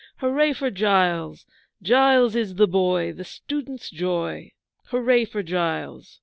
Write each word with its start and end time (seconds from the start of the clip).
Hurray 0.17 0.53
for 0.53 0.71
Giles! 0.71 1.45
Giles 1.79 2.35
is 2.35 2.55
the 2.55 2.65
boy 2.67 3.13
the 3.13 3.23
student's 3.23 3.91
joy! 3.91 4.51
Hurray 4.85 5.25
for 5.25 5.43
Giles! 5.43 6.19